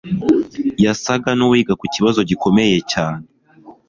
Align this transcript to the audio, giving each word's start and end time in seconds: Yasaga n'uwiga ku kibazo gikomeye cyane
Yasaga 0.85 1.29
n'uwiga 1.35 1.73
ku 1.79 1.85
kibazo 1.93 2.19
gikomeye 2.29 2.77
cyane 2.91 3.25